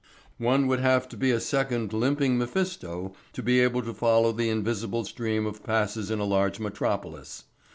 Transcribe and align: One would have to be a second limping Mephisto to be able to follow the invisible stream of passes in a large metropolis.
One 0.39 0.65
would 0.65 0.79
have 0.79 1.07
to 1.09 1.15
be 1.15 1.29
a 1.29 1.39
second 1.39 1.93
limping 1.93 2.35
Mephisto 2.39 3.13
to 3.33 3.43
be 3.43 3.59
able 3.59 3.83
to 3.83 3.93
follow 3.93 4.31
the 4.31 4.49
invisible 4.49 5.05
stream 5.05 5.45
of 5.45 5.63
passes 5.63 6.09
in 6.09 6.17
a 6.17 6.23
large 6.25 6.59
metropolis. 6.59 7.43